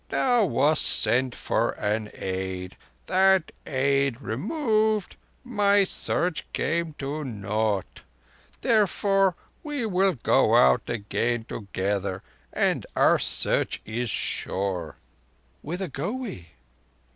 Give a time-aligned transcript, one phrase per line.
[0.09, 2.75] "Thou wast sent for an aid.
[3.05, 8.01] That aid removed, my Search came to naught.
[8.61, 14.95] Therefore we will go out again together, and our Search sure."
[15.61, 16.47] "Whither go we?"